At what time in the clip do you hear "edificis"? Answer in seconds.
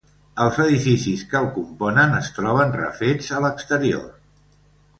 0.63-1.21